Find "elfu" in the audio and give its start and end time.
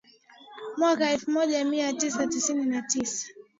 1.11-1.31